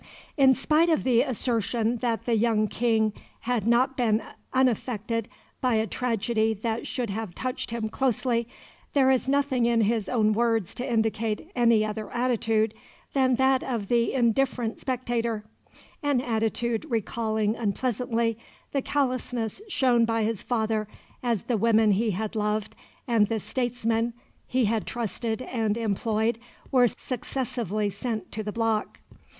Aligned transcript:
In 0.35 0.55
spite 0.55 0.89
of 0.89 1.03
the 1.03 1.21
assertion 1.21 1.97
that 1.97 2.25
the 2.25 2.35
young 2.35 2.67
King 2.67 3.13
had 3.41 3.67
not 3.67 3.95
been 3.95 4.23
unaffected 4.51 5.29
by 5.61 5.75
a 5.75 5.85
tragedy 5.85 6.55
that 6.55 6.87
should 6.87 7.11
have 7.11 7.35
touched 7.35 7.69
him 7.69 7.87
closely, 7.87 8.47
there 8.93 9.11
is 9.11 9.29
nothing 9.29 9.67
in 9.67 9.81
his 9.81 10.09
own 10.09 10.33
words 10.33 10.73
to 10.73 10.91
indicate 10.91 11.51
any 11.55 11.85
other 11.85 12.09
attitude 12.09 12.73
than 13.13 13.35
that 13.35 13.61
of 13.63 13.89
the 13.89 14.11
indifferent 14.13 14.79
spectator 14.79 15.43
an 16.01 16.19
attitude 16.19 16.83
recalling 16.89 17.55
unpleasantly 17.55 18.39
the 18.71 18.81
callousness 18.81 19.61
shown 19.67 20.03
by 20.03 20.23
his 20.23 20.41
father 20.41 20.87
as 21.21 21.43
the 21.43 21.57
women 21.57 21.91
he 21.91 22.09
had 22.09 22.35
loved 22.35 22.73
and 23.07 23.27
the 23.27 23.39
statesmen 23.39 24.13
he 24.47 24.65
had 24.65 24.87
trusted 24.87 25.43
and 25.43 25.77
employed 25.77 26.39
were 26.71 26.87
successively 26.87 27.87
sent 27.87 28.31
to 28.31 28.41
the 28.41 28.51
block. 28.51 28.97